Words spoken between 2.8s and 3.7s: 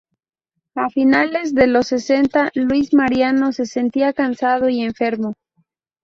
Mariano se